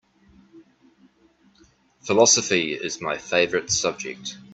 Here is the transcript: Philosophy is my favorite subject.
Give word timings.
Philosophy 2.01 2.73
is 2.73 2.99
my 3.01 3.19
favorite 3.19 3.69
subject. 3.69 4.35